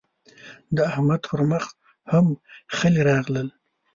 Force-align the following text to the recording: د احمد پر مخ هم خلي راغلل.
د 0.75 0.77
احمد 0.91 1.21
پر 1.29 1.41
مخ 1.51 1.65
هم 2.11 2.25
خلي 2.77 3.01
راغلل. 3.09 3.47